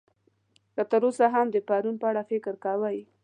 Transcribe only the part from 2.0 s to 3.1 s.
په اړه فکر کوئ.